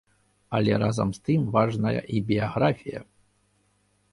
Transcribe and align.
Але 0.59 0.73
разам 0.83 1.11
з 1.17 1.21
тым 1.27 1.41
важная 1.55 1.93
і 2.17 2.23
біяграфія. 2.33 2.99